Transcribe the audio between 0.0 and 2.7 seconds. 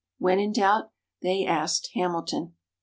When in doubt they asked Hamilton.